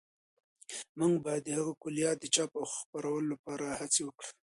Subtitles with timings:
[0.99, 4.29] موږ باید د هغه د کلیات د چاپ او خپرولو لپاره هڅې وکړو.